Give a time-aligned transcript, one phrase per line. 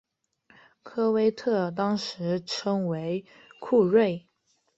[0.81, 3.23] 科威特当时称为
[3.59, 4.27] 库锐。